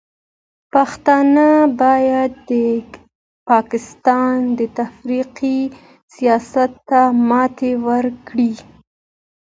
[0.73, 1.47] پښتانه
[1.81, 2.51] باید د
[3.49, 5.59] پاکستان د تفرقې
[6.15, 8.51] سیاست ته ماتې ورکړي.